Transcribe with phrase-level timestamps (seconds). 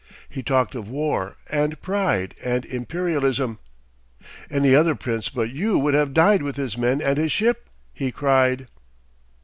[0.27, 3.59] He talked of war and pride and Imperialism.
[4.49, 8.11] "Any other Prince but you would have died with his men and his ship!" he
[8.11, 8.65] cried.